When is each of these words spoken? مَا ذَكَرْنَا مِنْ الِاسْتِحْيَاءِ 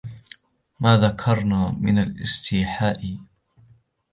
مَا 0.79 0.97
ذَكَرْنَا 0.97 1.71
مِنْ 1.79 1.99
الِاسْتِحْيَاءِ 1.99 3.17